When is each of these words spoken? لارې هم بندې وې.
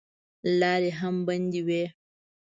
لارې 0.59 0.91
هم 0.99 1.15
بندې 1.27 1.61
وې. 1.67 1.83